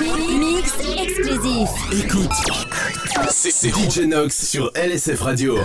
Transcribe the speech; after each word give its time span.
Mix 0.00 0.74
exclusif. 0.96 1.68
Écoute. 1.92 2.30
C'est 3.30 3.70
DJ 3.70 4.06
Nox 4.06 4.46
sur 4.46 4.70
LSF 4.76 5.20
Radio. 5.20 5.58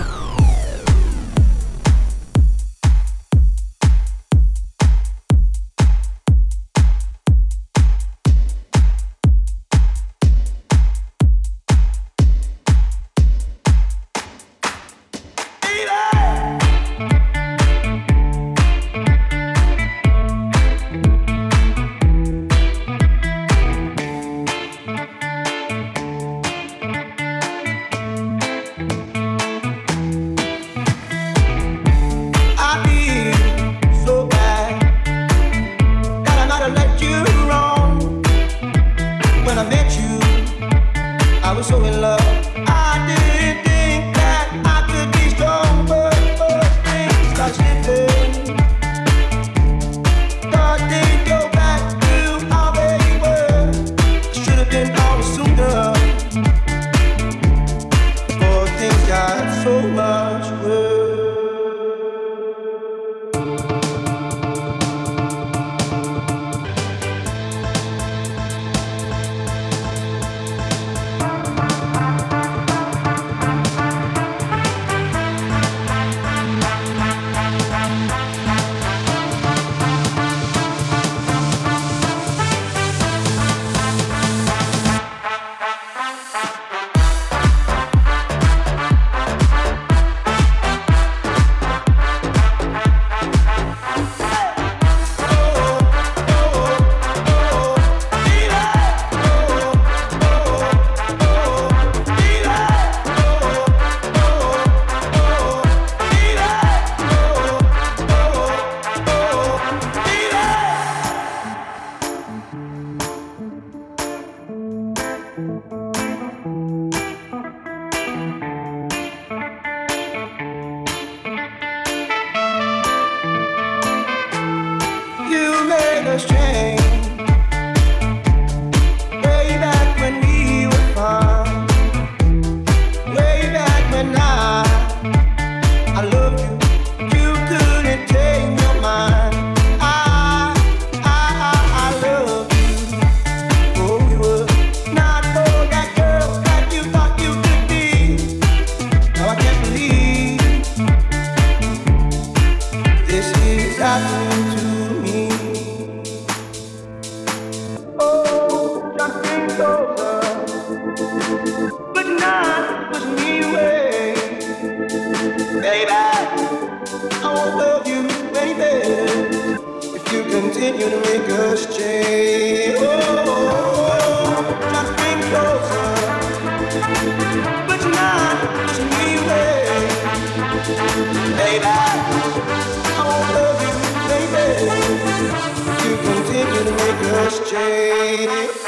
Baby. 187.54 188.63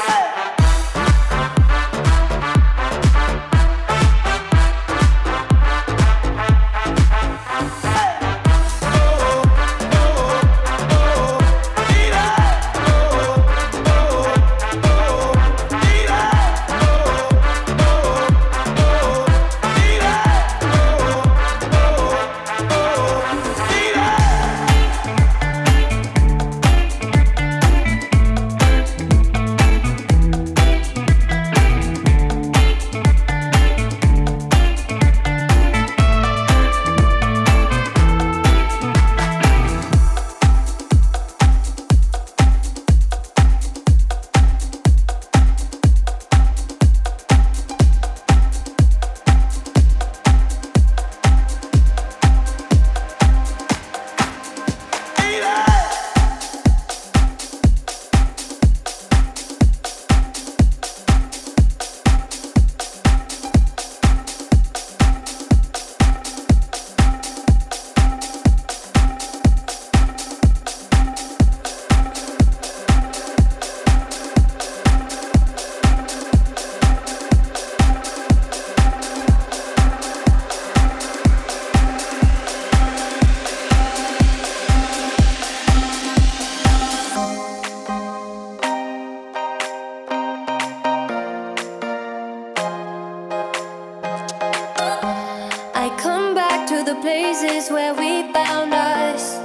I 95.87 95.89
come 95.95 96.35
back 96.35 96.67
to 96.67 96.83
the 96.83 96.95
places 96.95 97.71
where 97.71 97.93
we 97.93 98.29
found 98.33 98.73
us. 98.73 99.39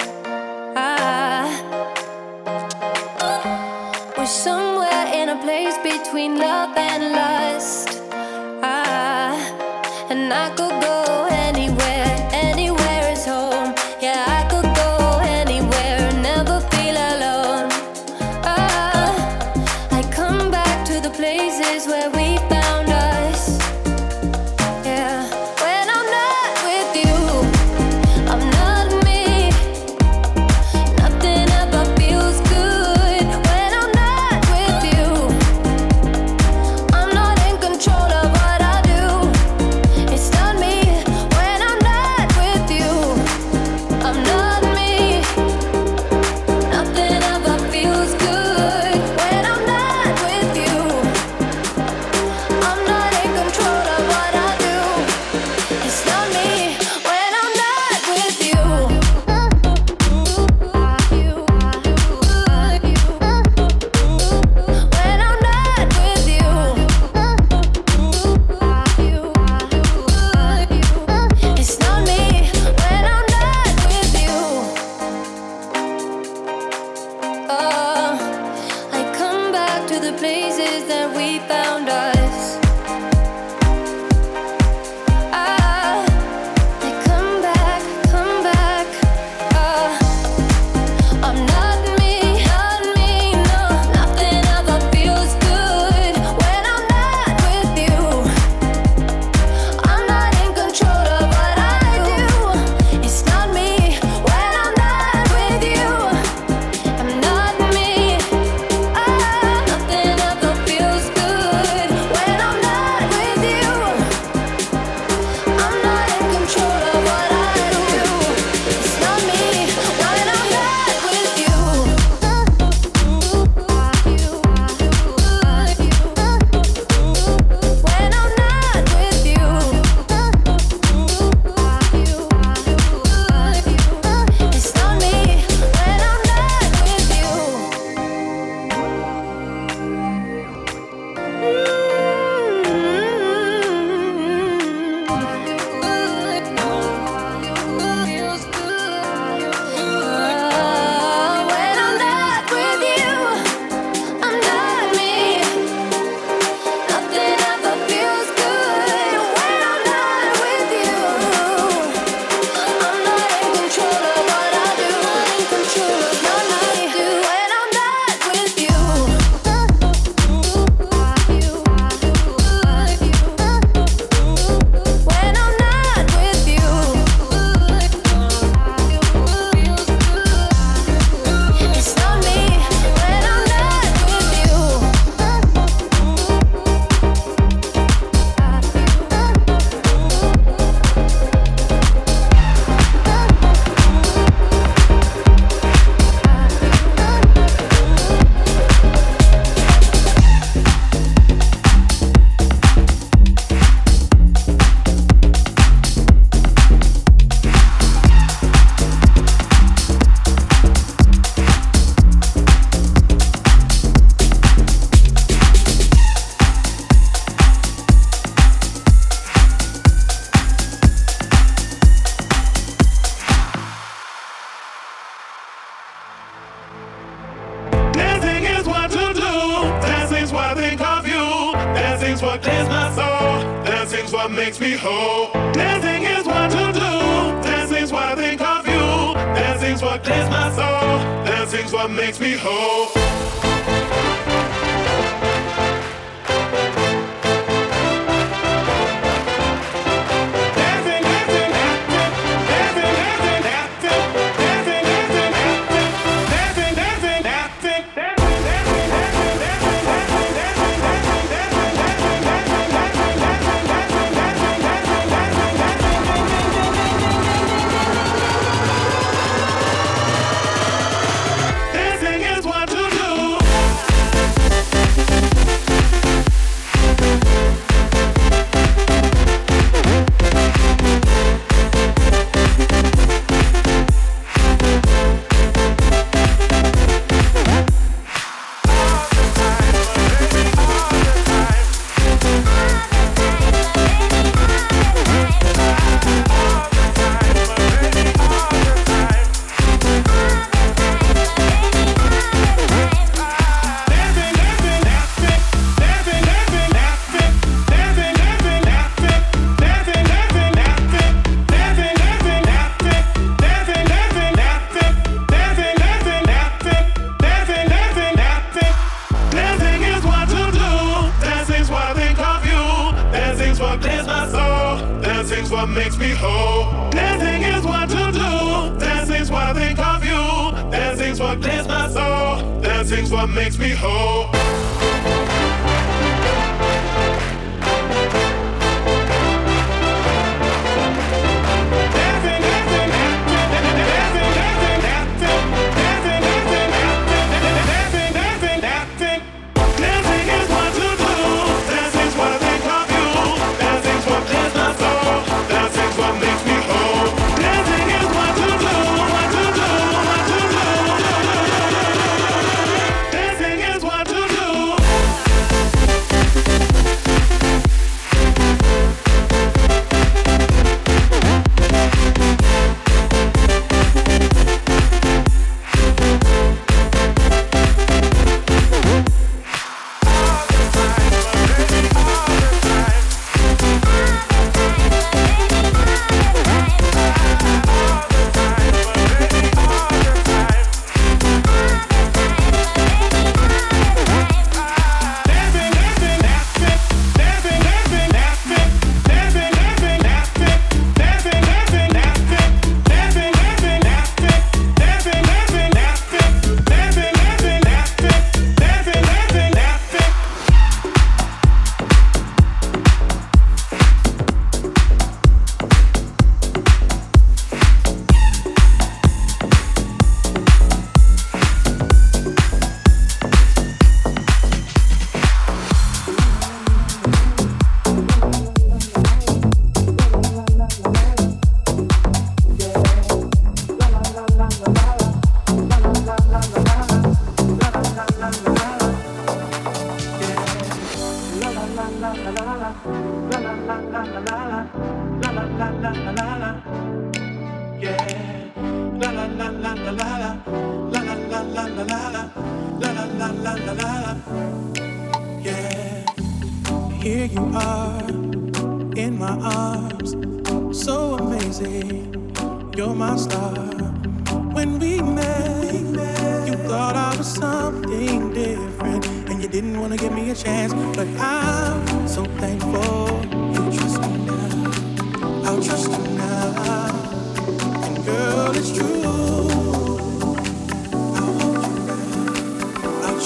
Ah, 0.75 1.47
we're 4.19 4.27
somewhere 4.27 5.07
in 5.15 5.29
a 5.29 5.39
place 5.41 5.79
between 5.85 6.39
love 6.39 6.77
and 6.77 7.13
love. 7.13 7.42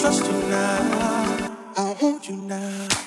trust 0.06 0.24
you 0.30 0.38
now. 0.48 1.56
I 1.76 1.96
want 2.00 2.28
you 2.28 2.36
now. 2.36 3.05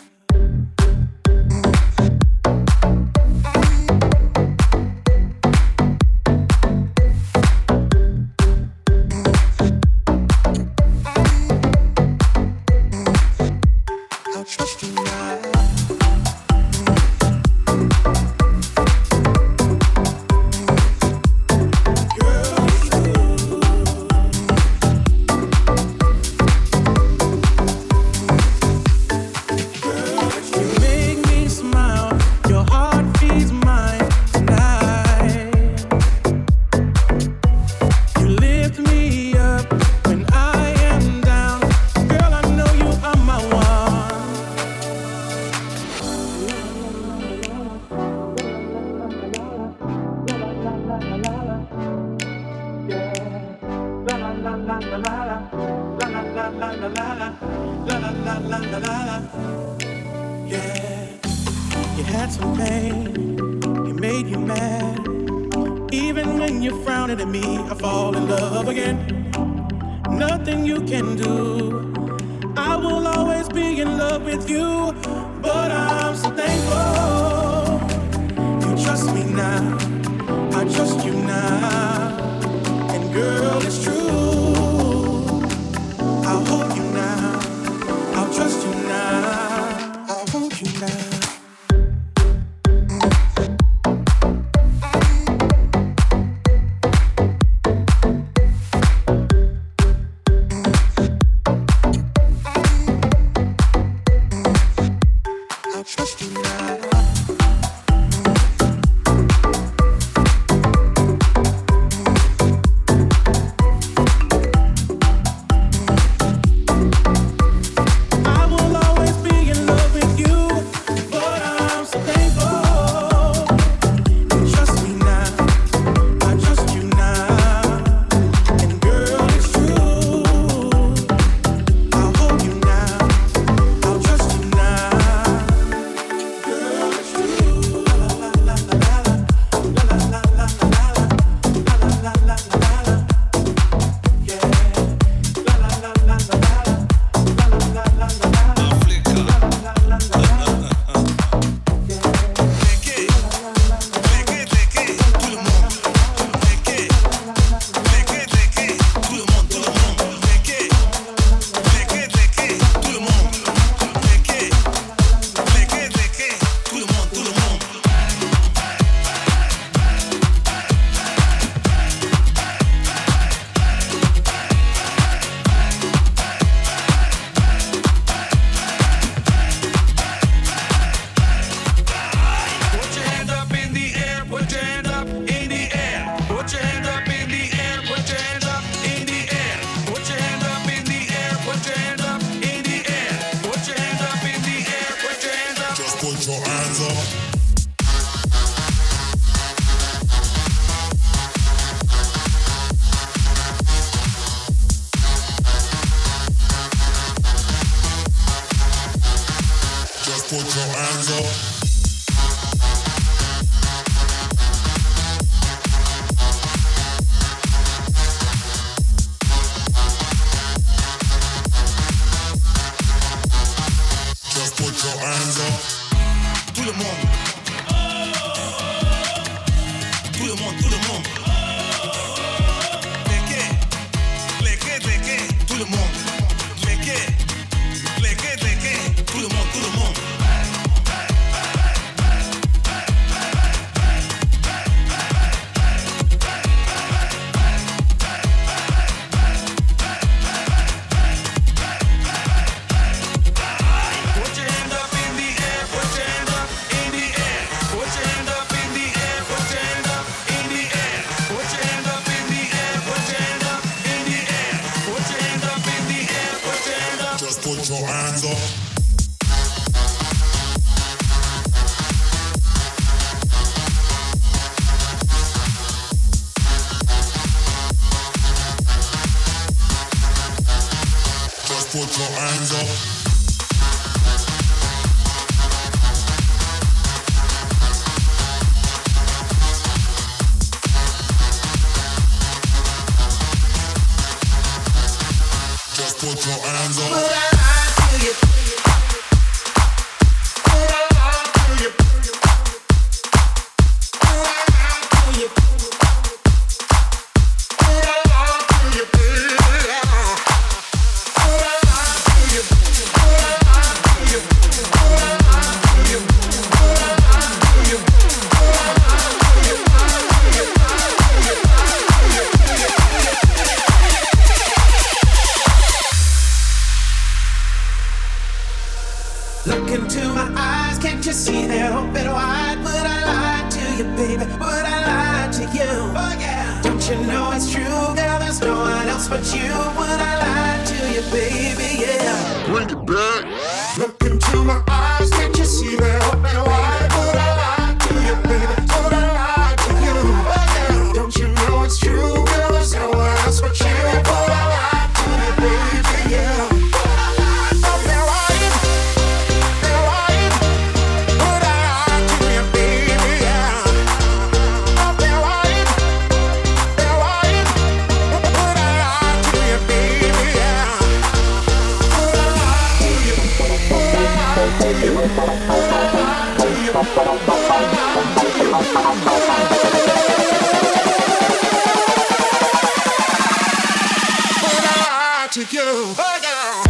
to 385.31 385.42
you. 385.42 385.61
Oh, 385.61 386.65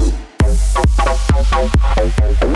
no. 2.43 2.48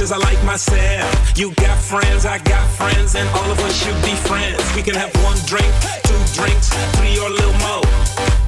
As 0.00 0.12
I 0.12 0.16
like 0.18 0.42
myself. 0.44 1.38
You 1.38 1.52
got 1.54 1.76
friends, 1.78 2.24
I 2.24 2.38
got 2.38 2.66
friends, 2.70 3.14
and 3.14 3.28
all 3.36 3.50
of 3.50 3.58
us 3.60 3.74
should 3.76 3.96
be 4.02 4.14
friends. 4.28 4.60
We 4.74 4.82
can 4.82 4.94
have 4.94 5.12
one 5.22 5.36
drink, 5.44 5.68
two 6.04 6.20
drinks, 6.32 6.72
three 6.96 7.18
or 7.20 7.28
a 7.28 7.34
little 7.36 7.58
more. 7.60 7.84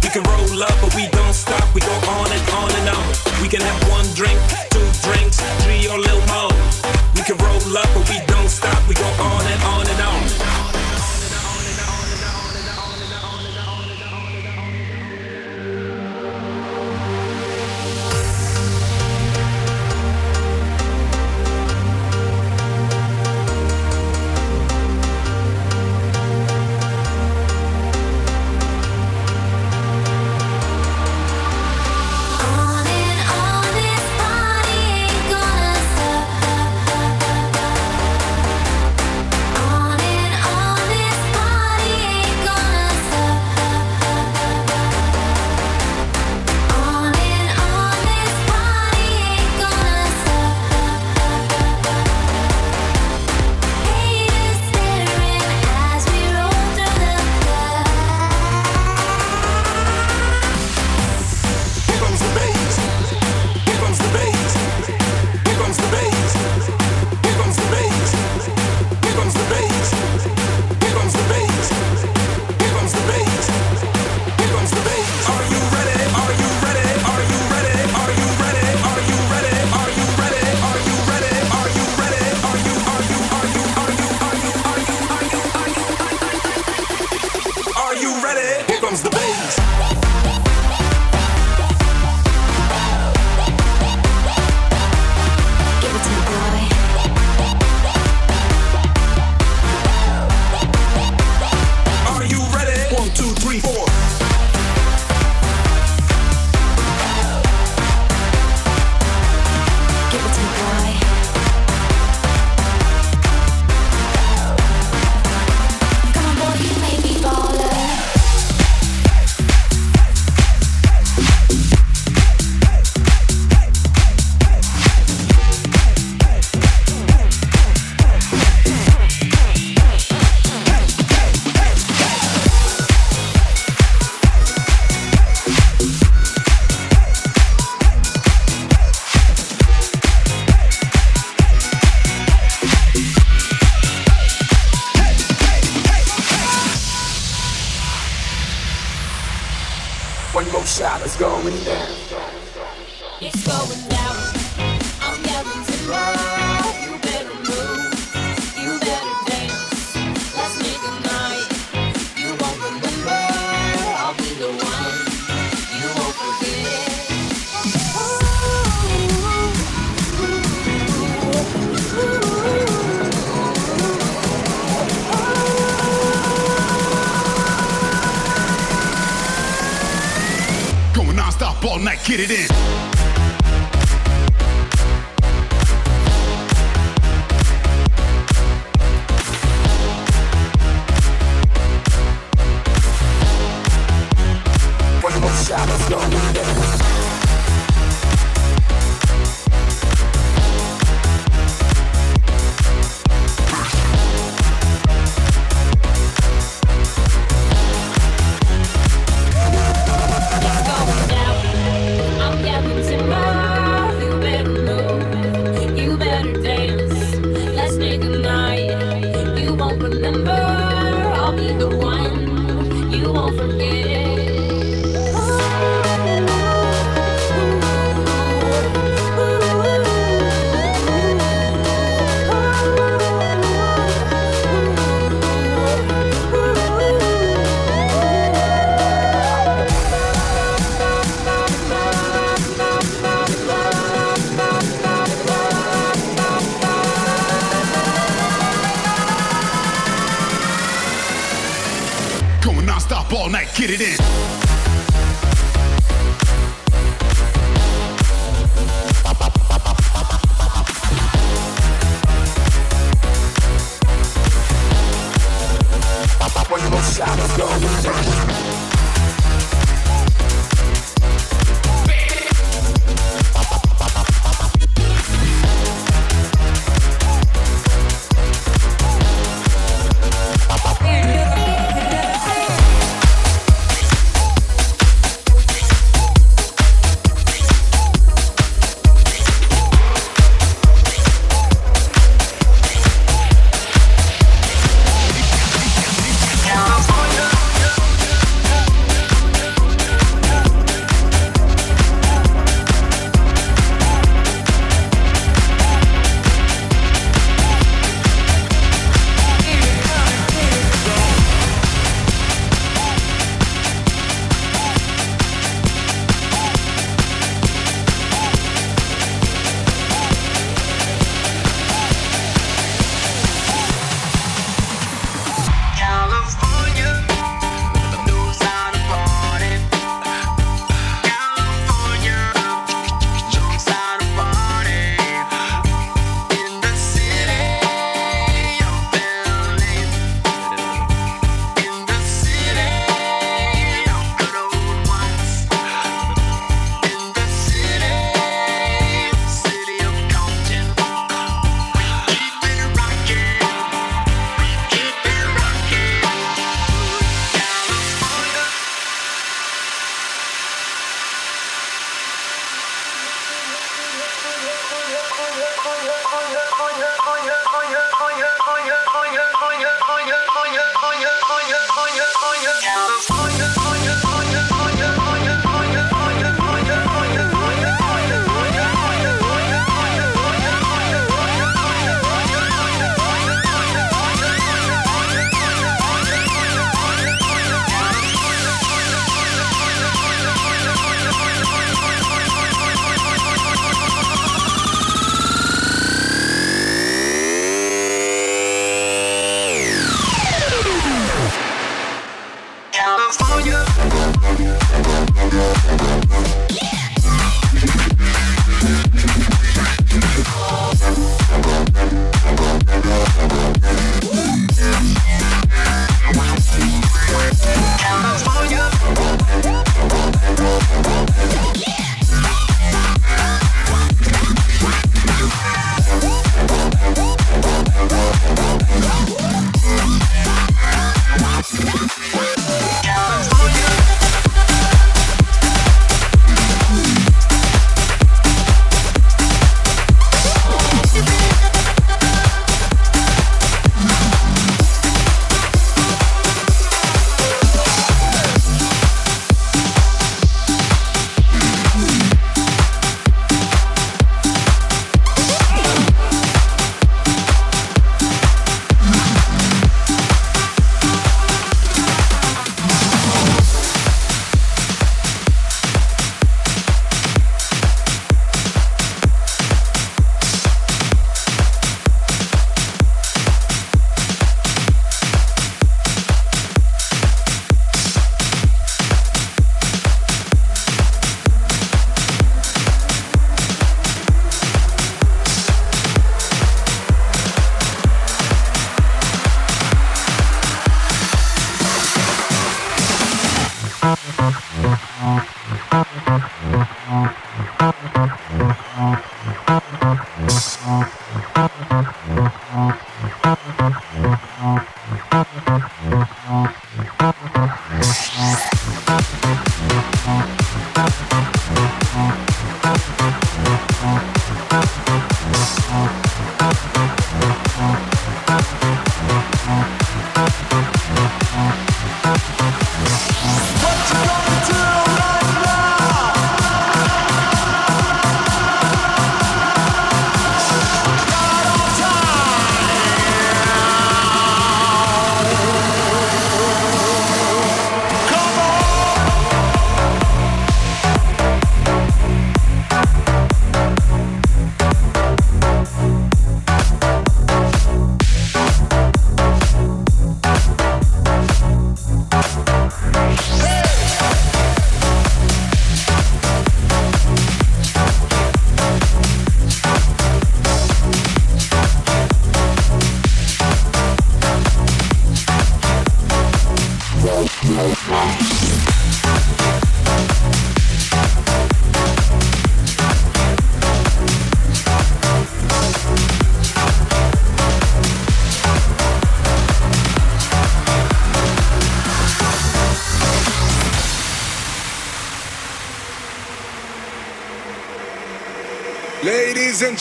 We 0.02 0.08
can 0.08 0.22
roll 0.24 0.62
up, 0.62 0.76
but 0.80 0.94
we 0.94 1.08
don't 1.08 1.34
stop. 1.34 1.64
We 1.74 1.80
go 1.80 1.92
on 2.16 2.28
and 2.32 2.44
on 2.56 2.70
and 2.72 2.88
on. 2.96 3.04
We 3.42 3.48
can 3.48 3.60
have 3.60 3.80
one 3.90 4.06
drink, 4.14 4.38
two 4.70 4.86
drinks, 5.04 5.40
three 5.64 5.88
or 5.88 5.98
a 5.98 6.02
little 6.02 6.26
more. 6.32 6.52
We 7.14 7.22
can 7.22 7.36
roll 7.38 7.76
up, 7.76 7.88
but 7.92 8.08
we 8.08 8.18
don't 8.26 8.48
stop. 8.48 8.80
We 8.88 8.94
go 8.94 9.08
on 9.20 9.42
and 9.44 9.62
on 9.62 9.84
and 9.86 10.00
on. 10.00 10.61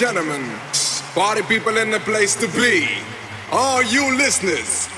Gentlemen, 0.01 0.41
party 1.13 1.43
people 1.43 1.77
in 1.77 1.91
the 1.91 1.99
place 1.99 2.35
to 2.35 2.47
be. 2.59 2.89
All 3.51 3.83
you 3.83 4.17
listeners, 4.17 4.89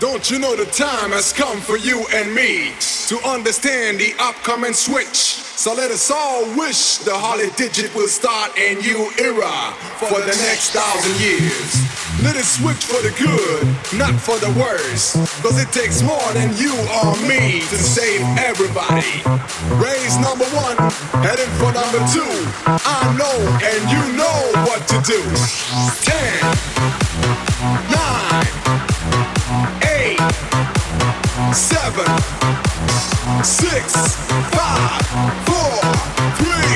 don't 0.00 0.30
you 0.30 0.38
know 0.38 0.56
the 0.56 0.64
time 0.64 1.10
has 1.10 1.30
come 1.30 1.60
for 1.60 1.76
you 1.76 2.06
and 2.14 2.34
me 2.34 2.72
to 3.08 3.18
understand 3.28 3.98
the 3.98 4.14
upcoming 4.18 4.72
switch? 4.72 5.14
So 5.60 5.74
let 5.74 5.90
us 5.90 6.10
all 6.10 6.46
wish 6.56 6.96
the 7.04 7.12
Holly 7.12 7.50
Digit 7.56 7.94
will 7.94 8.08
start 8.08 8.58
a 8.58 8.76
new 8.76 9.10
era 9.20 9.74
for 10.08 10.20
the 10.20 10.36
next 10.48 10.70
thousand 10.70 11.20
years. 11.20 12.05
Let 12.22 12.36
it 12.36 12.44
switch 12.44 12.84
for 12.86 13.02
the 13.02 13.12
good, 13.18 13.66
not 13.98 14.14
for 14.18 14.38
the 14.38 14.50
worse. 14.58 15.12
Cause 15.42 15.60
it 15.60 15.70
takes 15.70 16.02
more 16.02 16.32
than 16.32 16.56
you 16.56 16.72
or 17.04 17.14
me 17.28 17.60
to 17.60 17.76
save 17.76 18.22
everybody. 18.38 19.20
Raise 19.76 20.16
number 20.18 20.46
one, 20.56 20.76
heading 21.22 21.52
for 21.60 21.70
number 21.72 22.00
two. 22.12 22.32
I 22.66 23.14
know 23.20 23.36
and 23.60 23.82
you 23.92 24.02
know 24.16 24.38
what 24.64 24.88
to 24.88 24.98
do. 25.04 25.20
Ten, 26.08 26.40
nine, 27.92 28.48
eight, 29.92 30.20
seven, 31.54 32.08
six, 33.44 33.92
five, 34.56 35.04
four, 35.44 35.76
three, 36.40 36.75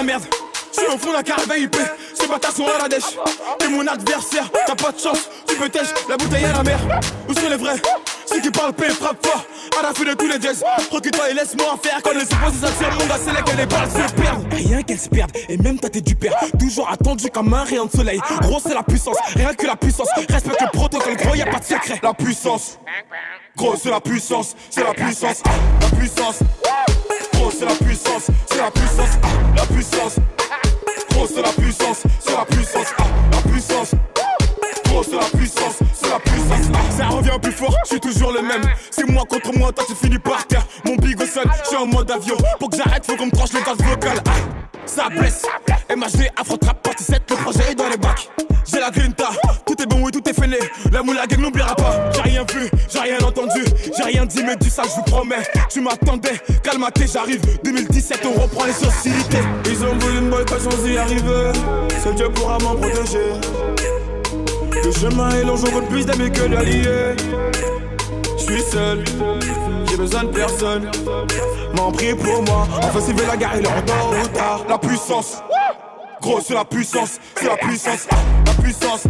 Je 0.00 0.80
suis 0.84 0.94
au 0.94 0.96
fond 0.96 1.12
d'un 1.12 1.22
caravane 1.24 1.62
IP, 1.62 1.76
ces 2.14 2.28
bâtards 2.28 2.52
sont 2.52 2.66
à 2.66 2.82
la 2.82 2.88
dèche. 2.88 3.16
T'es 3.58 3.68
mon 3.68 3.84
adversaire, 3.84 4.48
t'as 4.64 4.76
pas 4.76 4.92
de 4.92 5.00
chance, 5.00 5.28
tu 5.44 5.56
peux 5.56 5.68
tèche, 5.68 5.88
la 6.08 6.16
bouteille 6.16 6.44
à 6.44 6.52
la 6.52 6.62
mer. 6.62 6.78
Où 7.28 7.34
sont 7.34 7.48
les 7.48 7.56
vrais? 7.56 7.82
Ceux 8.24 8.40
qui 8.40 8.50
parlent 8.50 8.74
paix, 8.74 8.90
frappe 8.90 9.26
fort, 9.26 9.44
à 9.76 9.82
la 9.82 9.92
fin 9.92 10.04
de 10.04 10.14
tous 10.14 10.28
les 10.28 10.40
jazz. 10.40 10.62
Recule-toi 10.92 11.30
et 11.30 11.34
laisse-moi 11.34 11.72
en 11.72 11.76
faire. 11.76 11.98
Quand 12.04 12.12
les 12.12 12.22
opposés 12.22 12.60
s'attirent, 12.60 12.92
mon 12.96 13.06
gars, 13.06 13.18
c'est 13.24 13.32
là 13.32 13.42
que 13.42 13.56
les 13.56 13.66
balles 13.66 13.90
se 13.90 14.12
perdent. 14.14 14.54
Rien 14.54 14.82
qu'elles 14.84 15.00
se 15.00 15.08
perdent, 15.08 15.36
et 15.48 15.56
même 15.56 15.80
toi 15.80 15.90
t'es 15.90 16.00
du 16.00 16.14
père. 16.14 16.34
Toujours 16.60 16.88
attendu 16.88 17.28
comme 17.30 17.52
un 17.52 17.64
rayon 17.64 17.86
de 17.86 17.90
soleil. 17.90 18.20
Gros, 18.42 18.60
c'est 18.64 18.74
la 18.74 18.84
puissance, 18.84 19.16
rien 19.34 19.52
que 19.52 19.66
la 19.66 19.74
puissance. 19.74 20.08
Respecte 20.16 20.60
le 20.60 20.78
protocole, 20.78 21.16
gros, 21.16 21.34
y 21.34 21.42
a 21.42 21.46
pas 21.46 21.58
de 21.58 21.64
secret. 21.64 21.98
La 22.04 22.14
puissance, 22.14 22.78
gros, 23.56 23.74
c'est 23.82 23.90
la 23.90 24.00
puissance, 24.00 24.54
c'est 24.70 24.84
la 24.84 24.94
puissance, 24.94 25.42
la 25.80 25.98
puissance. 25.98 26.38
C'est 27.50 27.64
la 27.64 27.74
puissance, 27.74 28.26
c'est 28.46 28.58
la 28.58 28.70
puissance, 28.70 29.18
ah, 29.22 29.28
la 29.56 29.66
puissance. 29.66 30.16
C'est 31.28 31.42
la 31.42 31.48
puissance, 31.52 32.02
c'est 32.20 32.32
la 32.32 32.44
puissance, 32.44 32.86
ah, 32.98 33.04
la 33.32 33.50
puissance. 33.50 33.90
C'est 35.04 35.14
la 35.16 35.24
puissance, 35.38 35.78
c'est 35.94 36.08
la 36.10 36.18
puissance. 36.18 36.70
ah. 36.74 36.78
Ça 36.96 37.06
revient 37.06 37.38
plus 37.42 37.52
fort, 37.52 37.74
je 37.84 37.88
suis 37.90 38.00
toujours 38.00 38.32
le 38.32 38.42
même. 38.42 38.62
C'est 38.90 39.08
moi 39.08 39.24
contre 39.28 39.56
moi, 39.56 39.72
toi 39.72 39.84
tu 39.88 39.94
finis 39.94 40.18
par 40.18 40.46
terre. 40.46 40.66
Mon 40.84 40.96
big 40.96 41.20
au 41.20 41.26
sol, 41.26 41.44
je 41.62 41.68
suis 41.68 41.76
en 41.76 41.86
mode 41.86 42.10
avion. 42.10 42.36
Pour 42.58 42.70
que 42.70 42.76
j'arrête, 42.76 43.04
faut 43.06 43.16
qu'on 43.16 43.26
me 43.26 43.30
tranche 43.30 43.52
le 43.52 43.60
gaz 43.60 43.76
vocal. 43.78 44.18
Ça 44.88 45.08
blesse. 45.08 45.42
MHD, 45.90 46.28
Afro 46.36 46.56
Trap, 46.56 46.82
partie 46.82 47.04
7, 47.04 47.22
le 47.30 47.36
projet 47.36 47.70
est 47.70 47.74
dans 47.74 47.88
les 47.88 47.96
bacs. 47.96 48.28
J'ai 48.70 48.80
la 48.80 48.90
grinta, 48.90 49.30
tout 49.66 49.80
est 49.80 49.86
bon, 49.86 50.02
oui, 50.02 50.12
tout 50.12 50.26
est 50.28 50.32
fêlé. 50.32 50.58
La 50.92 51.02
moula 51.02 51.24
n'oubliera 51.38 51.74
pas. 51.74 52.10
J'ai 52.14 52.22
rien 52.22 52.44
vu, 52.52 52.68
j'ai 52.88 52.98
rien 52.98 53.18
entendu, 53.20 53.64
j'ai 53.96 54.02
rien 54.02 54.26
dit, 54.26 54.42
mais 54.44 54.56
du 54.56 54.68
ça, 54.68 54.82
je 54.84 54.96
vous 54.96 55.02
promets. 55.02 55.42
Tu 55.70 55.80
m'attendais, 55.80 56.38
calme-toi, 56.62 57.06
j'arrive. 57.10 57.40
2017, 57.64 58.26
on 58.26 58.40
reprend 58.40 58.64
les 58.64 58.72
sociétés. 58.72 59.42
Ils 59.66 59.84
ont 59.84 59.94
voulu 59.98 60.20
me 60.20 60.30
boycotter 60.30 60.62
sans 60.62 60.86
y 60.86 60.98
arriver. 60.98 61.52
Seul 62.02 62.14
Dieu 62.14 62.28
pourra 62.30 62.58
m'en 62.58 62.74
protéger. 62.74 63.32
Le 64.84 64.92
chemin 64.92 65.30
est 65.30 65.44
long, 65.44 65.56
je 65.56 65.80
plus 65.86 66.04
d'amis 66.04 66.30
que 66.30 66.46
d'alliés. 66.46 67.16
Je 68.38 68.44
suis 68.44 68.62
seul, 68.62 69.04
j'ai 69.90 69.96
besoin 69.96 70.24
de 70.24 70.28
personne. 70.28 70.90
M'en 71.74 71.90
prie 71.92 72.14
pour 72.14 72.42
moi, 72.44 72.66
enfin 72.82 73.00
c'est 73.00 73.26
la 73.26 73.36
gare 73.36 73.56
et 73.56 73.62
leur 73.62 73.84
tard 73.84 74.10
ou 74.10 74.28
tard. 74.28 74.64
La 74.68 74.78
puissance, 74.78 75.42
gros 76.22 76.40
c'est 76.40 76.54
la 76.54 76.64
puissance, 76.64 77.18
c'est 77.36 77.46
la 77.46 77.56
puissance, 77.56 78.06
la 78.46 78.52
puissance. 78.62 79.04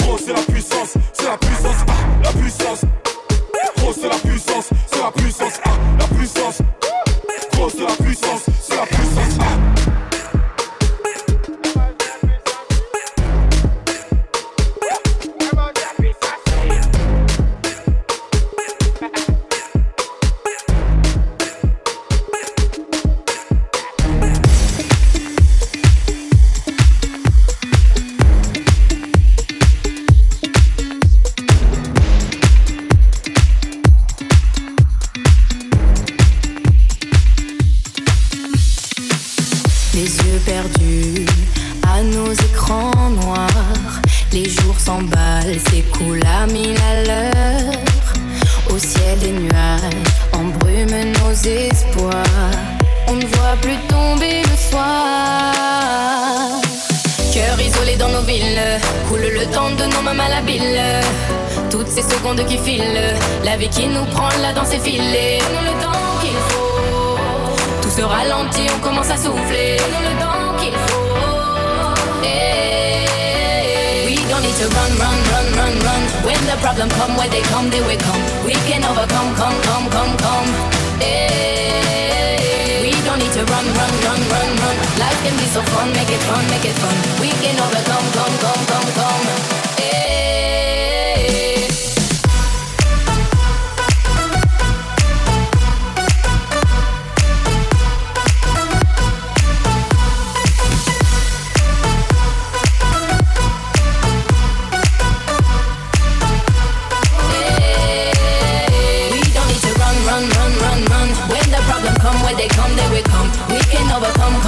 Gros 0.00 0.18
c'est 0.18 0.32
la 0.32 0.40
puissance, 0.40 0.94
c'est 1.12 1.26
la 1.26 1.36
puissance, 1.38 1.84
la 2.24 2.32
puissance. 2.32 2.84
Gros 3.76 3.92
c'est 3.92 4.08
la 4.08 4.16
puissance, 4.16 4.70
c'est 4.90 5.02
la 5.02 5.10
puissance, 5.10 5.60
la 5.98 6.06
puissance. 6.16 6.58
Gros 7.52 7.70
c'est 7.70 7.84
la 7.84 8.04
puissance, 8.04 8.42
c'est 8.62 8.76
la 8.76 8.86
puissance. 8.86 9.49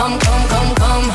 Come, 0.02 0.18
come, 0.18 0.46
come. 0.48 0.74
Come, 0.82 1.06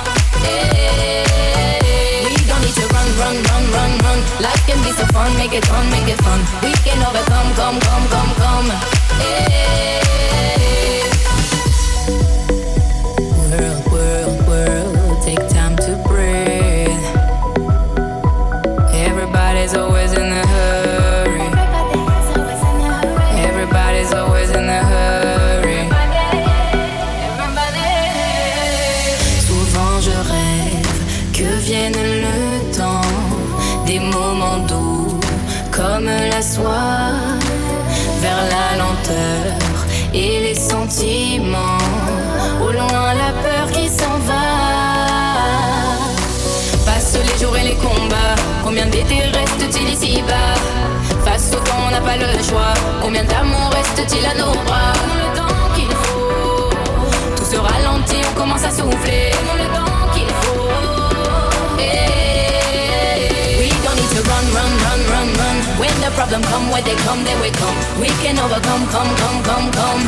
we 2.23 2.35
don't 2.47 2.61
need 2.63 2.75
to 2.79 2.85
run, 2.95 3.07
run, 3.19 3.35
run, 3.43 3.63
run, 3.75 3.91
run. 4.05 4.19
Life 4.39 4.63
can 4.65 4.79
be 4.83 4.91
so 4.91 5.05
fun, 5.07 5.35
make 5.35 5.53
it 5.53 5.65
fun, 5.65 5.89
make 5.89 6.07
it 6.07 6.19
fun. 6.23 6.39
We 6.63 6.71
can 6.85 7.03
overcome, 7.03 7.53
come, 7.55 7.79
come, 7.81 8.07
come, 8.07 8.33
come. 8.35 8.69
Hey. 9.19 9.86
Combien 53.01 53.23
d'amour 53.23 53.71
reste-t-il 53.71 54.25
à 54.25 54.33
nos 54.33 54.51
bras? 54.63 54.93
Tout 57.35 57.45
se 57.45 57.55
ralentit, 57.55 58.21
on 58.29 58.33
commence 58.39 58.63
à 58.65 58.69
souffler. 58.69 59.31
Le 59.55 59.65
temps 59.73 60.11
qu'il 60.13 60.27
faut. 60.41 60.69
Hey, 61.79 63.29
we 63.59 63.69
don't 63.83 63.95
need 63.95 64.09
to 64.11 64.21
run, 64.27 64.45
run, 64.53 64.71
run, 64.83 65.01
run, 65.07 65.29
run. 65.39 65.57
When 65.79 65.95
the 66.01 66.11
problem 66.15 66.41
come, 66.43 66.69
when 66.69 66.83
they 66.83 66.95
come, 67.05 67.23
they 67.23 67.35
will 67.39 67.53
come. 67.53 67.77
We 68.01 68.09
can 68.21 68.37
overcome, 68.39 68.85
come, 68.91 69.15
come, 69.15 69.41
come, 69.43 69.71
come. 69.71 70.03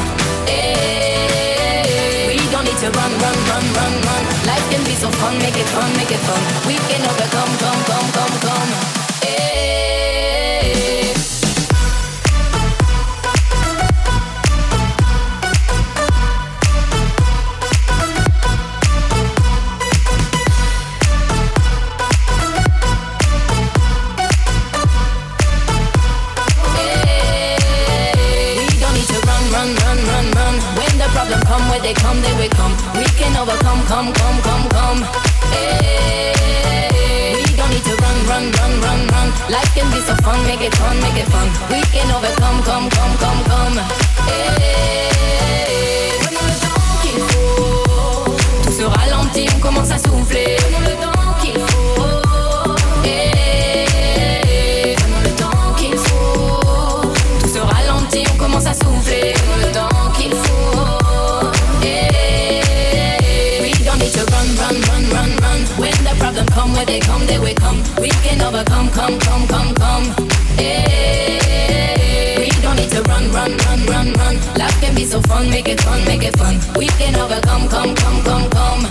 Hey, 0.46 2.28
we 2.28 2.36
don't 2.52 2.66
need 2.66 2.78
to 2.84 2.90
run, 2.92 3.12
run, 3.24 3.38
run, 3.48 3.66
run, 3.76 3.94
run. 4.04 4.24
Life 4.46 4.66
can 4.70 4.84
be 4.84 4.96
so 4.96 5.10
fun, 5.24 5.38
make 5.40 5.56
it 5.56 5.68
fun, 5.72 5.90
make 5.96 6.12
it 6.12 6.20
fun. 6.28 6.42
We 6.68 6.76
can 6.92 7.02
overcome, 7.08 7.52
come, 7.64 7.82
come, 7.88 8.12
come, 8.12 8.40
come. 8.44 8.99
They 31.82 31.94
come, 31.94 32.22
they 32.22 32.34
will 32.34 32.50
come. 32.50 32.74
We 32.96 33.06
can 33.18 33.36
overcome, 33.38 33.84
come, 33.86 34.12
come, 34.14 34.42
come, 34.42 34.70
come. 34.70 35.04
Hey, 35.52 37.34
we 37.36 37.56
don't 37.56 37.70
need 37.70 37.84
to 37.84 37.96
run, 37.96 38.18
run, 38.28 38.52
run, 38.82 39.08
run. 39.08 39.28
Life 39.50 39.74
can 39.76 39.90
be 39.92 40.00
so 40.02 40.16
fun, 40.24 40.44
make 40.46 40.62
it 40.62 40.76
fun, 40.76 41.00
make 41.02 41.18
it 41.18 41.28
fun. 41.30 41.48
We 41.70 41.82
can 41.94 42.12
overcome, 42.12 42.64
come, 42.64 42.90
come, 42.90 43.18
come, 43.18 43.44
come. 43.46 43.80
Hey, 44.28 45.50
le 46.22 46.28
temps. 46.36 46.60
Tout 48.64 48.72
se 48.72 48.84
ralentit, 48.84 49.48
on 49.56 49.60
commence 49.60 49.92
à 49.92 49.98
souffler? 49.98 50.58
Prenons 50.60 50.82
le 50.90 50.96
temps 51.02 51.34
qu'il 51.42 51.60
faut. 51.60 52.76
Hey, 53.06 53.49
come, 66.60 66.74
when 66.74 66.86
they 66.86 67.00
come, 67.00 67.26
they 67.26 67.40
will 67.40 67.56
come. 67.56 67.78
We 68.02 68.10
can 68.24 68.42
overcome, 68.42 68.90
come, 68.90 69.18
come, 69.20 69.48
come, 69.48 69.74
come. 69.76 70.06
Hey, 70.58 72.36
we 72.38 72.50
don't 72.62 72.76
need 72.76 72.90
to 72.92 73.02
run, 73.04 73.32
run, 73.32 73.52
run, 73.66 73.80
run, 73.86 74.08
run. 74.14 74.36
Life 74.58 74.78
can 74.82 74.94
be 74.96 75.06
so 75.06 75.22
fun, 75.22 75.50
make 75.50 75.70
it 75.70 75.80
fun, 75.82 76.04
make 76.06 76.24
it 76.24 76.38
fun. 76.38 76.56
We 76.76 76.88
can 77.00 77.16
overcome, 77.16 77.70
come, 77.70 77.96
come, 77.96 78.24
come, 78.24 78.50
come. 78.50 78.82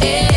Hey. 0.00 0.35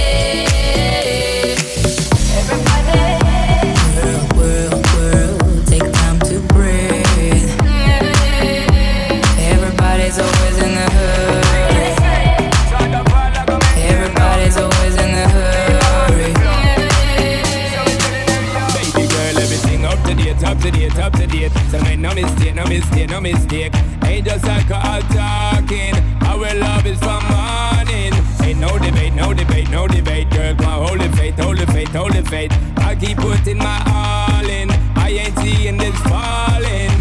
Mistake. 23.21 23.73
Ain't 24.05 24.25
just 24.25 24.45
alcohol 24.45 25.01
talking. 25.13 25.93
Our 26.23 26.53
love 26.55 26.85
is 26.85 26.99
from 26.99 27.23
morning. 27.27 28.13
Ain't 28.43 28.59
no 28.59 28.77
debate, 28.77 29.13
no 29.13 29.33
debate, 29.33 29.69
no 29.69 29.87
debate. 29.87 30.29
Girl, 30.29 30.55
hold 30.55 30.99
the 30.99 31.09
faith, 31.17 31.35
the 31.37 31.67
faith, 31.71 31.91
the 31.91 32.27
faith. 32.29 32.51
I 32.77 32.95
keep 32.95 33.17
putting 33.17 33.57
my 33.57 33.79
all 33.87 34.49
in. 34.49 34.69
I 34.95 35.09
ain't 35.09 35.37
seeing 35.39 35.77
this 35.77 35.95
falling. 36.03 36.91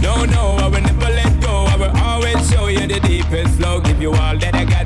No, 0.00 0.24
no, 0.24 0.56
I 0.62 0.68
will 0.68 0.80
never 0.80 1.10
let 1.10 1.40
go. 1.40 1.64
I 1.68 1.76
will 1.76 1.96
always 1.96 2.50
show 2.50 2.66
you 2.68 2.86
the 2.86 3.00
deepest 3.00 3.58
flow. 3.58 3.80
Give 3.80 4.00
you 4.00 4.10
all 4.12 4.36
that 4.38 4.54
I 4.54 4.64
got 4.64 4.77